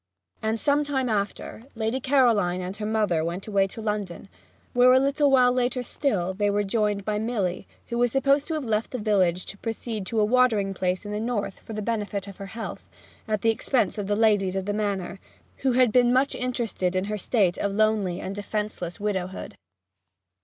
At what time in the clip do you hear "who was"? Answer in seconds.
7.89-8.11